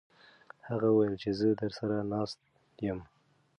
هغې 0.67 0.89
وویل 0.91 1.15
چې 1.21 1.29
زه 1.39 1.47
درسره 1.61 1.95
ناسته 2.11 2.45
یم. 2.87 2.99